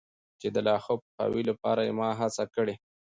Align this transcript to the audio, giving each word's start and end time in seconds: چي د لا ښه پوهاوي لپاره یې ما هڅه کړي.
چي 0.39 0.47
د 0.55 0.57
لا 0.67 0.75
ښه 0.83 0.93
پوهاوي 1.03 1.41
لپاره 1.49 1.81
یې 1.87 1.93
ما 1.99 2.09
هڅه 2.19 2.43
کړي. 2.55 2.75